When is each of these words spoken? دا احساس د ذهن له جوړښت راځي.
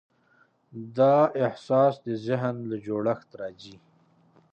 دا 0.97 1.15
احساس 1.45 1.93
د 2.05 2.07
ذهن 2.25 2.55
له 2.69 2.77
جوړښت 2.85 3.29
راځي. 3.39 3.75